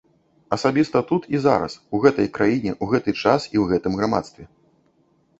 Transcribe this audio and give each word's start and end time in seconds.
Асабіста 0.55 1.01
тут 1.09 1.25
і 1.35 1.41
зараз, 1.43 1.75
у 1.97 1.99
гэтай 2.05 2.29
краіне, 2.37 2.71
у 2.85 2.87
гэты 2.93 3.13
час 3.23 3.41
і 3.49 3.57
ў 3.65 3.67
гэтым 3.73 3.93
грамадстве. 4.01 4.43